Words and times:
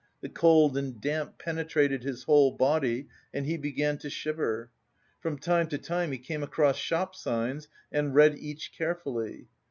The 0.21 0.29
cold 0.29 0.77
and 0.77 0.99
damp 0.99 1.37
penetrated 1.37 2.01
his 2.01 2.23
whole 2.23 2.53
body 2.57 3.07
and 3.35 3.45
he 3.45 3.55
began 3.55 3.99
to 3.99 4.09
shiver. 4.09 4.71
From 5.19 5.37
time 5.37 5.67
to 5.67 5.77
time 5.77 6.11
he 6.11 6.17
came 6.17 6.41
across 6.41 6.77
shop 6.77 7.13
signs 7.15 7.67
and 7.91 8.15
read 8.15 8.35
each 8.39 8.71
carefully. 8.75 9.47